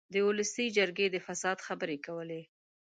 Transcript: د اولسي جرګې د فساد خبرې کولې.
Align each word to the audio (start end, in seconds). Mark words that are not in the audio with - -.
د 0.13 0.15
اولسي 0.25 0.65
جرګې 0.77 1.07
د 1.11 1.17
فساد 1.27 1.57
خبرې 1.67 1.97
کولې. 2.05 2.41